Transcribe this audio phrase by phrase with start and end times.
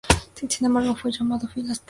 [0.47, 1.79] Sin embargo, fue llamado a filas por los Expos en mayo.